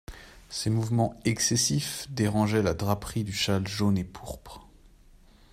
Ces 0.49 0.71
mouvements 0.71 1.13
excessifs 1.25 2.07
dérangeaient 2.09 2.63
la 2.63 2.73
draperie 2.73 3.23
du 3.23 3.33
châle 3.33 3.67
jaune 3.67 3.99
et 3.99 4.03
pourpre. 4.03 4.65